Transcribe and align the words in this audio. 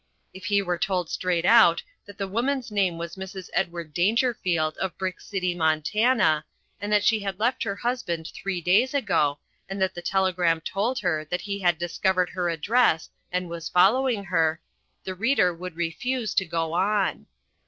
If 0.33 0.45
he 0.45 0.63
were 0.63 0.79
told 0.79 1.11
straight 1.11 1.45
out 1.45 1.83
that 2.07 2.17
the 2.17 2.27
woman's 2.27 2.71
name 2.71 2.97
was 2.97 3.17
Mrs. 3.17 3.51
Edward 3.53 3.93
Dangerfield 3.93 4.75
of 4.79 4.97
Brick 4.97 5.21
City, 5.21 5.53
Montana, 5.53 6.43
and 6.79 6.91
that 6.91 7.03
she 7.03 7.19
had 7.19 7.37
left 7.39 7.61
her 7.61 7.75
husband 7.75 8.31
three 8.33 8.61
days 8.61 8.95
ago 8.95 9.37
and 9.69 9.79
that 9.79 9.93
the 9.93 10.01
telegram 10.01 10.59
told 10.61 10.97
her 10.97 11.23
that 11.25 11.41
he 11.41 11.59
had 11.59 11.77
discovered 11.77 12.31
her 12.31 12.49
address 12.49 13.11
and 13.31 13.47
was 13.47 13.69
following 13.69 14.23
her, 14.23 14.59
the 15.03 15.13
reader 15.13 15.53
would 15.53 15.75
refuse 15.75 16.33
to 16.33 16.45
go 16.47 16.73
on. 16.73 17.27